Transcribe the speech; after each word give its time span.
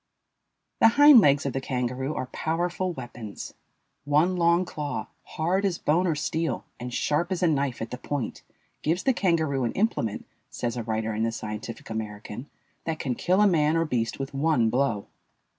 The 0.79 0.87
hind 0.97 1.19
legs 1.21 1.45
of 1.45 1.53
the 1.53 1.61
kangaroo 1.61 2.15
are 2.15 2.25
powerful 2.25 2.91
weapons. 2.91 3.53
One 4.03 4.35
long 4.35 4.65
claw, 4.65 5.09
hard 5.21 5.63
as 5.63 5.77
bone 5.77 6.07
or 6.07 6.15
steel, 6.15 6.65
and 6.79 6.91
sharp 6.91 7.31
as 7.31 7.43
a 7.43 7.47
knife 7.47 7.83
at 7.83 7.91
the 7.91 7.99
point, 7.99 8.41
gives 8.81 9.03
the 9.03 9.13
kangaroo 9.13 9.63
an 9.63 9.73
implement, 9.73 10.25
says 10.49 10.75
a 10.75 10.81
writer 10.81 11.13
in 11.13 11.21
the 11.21 11.31
Scientific 11.31 11.87
American, 11.91 12.49
that 12.85 12.97
can 12.97 13.13
kill 13.13 13.41
a 13.41 13.47
man 13.47 13.77
or 13.77 13.85
beast 13.85 14.17
with 14.17 14.33
one 14.33 14.71
blow. 14.71 15.05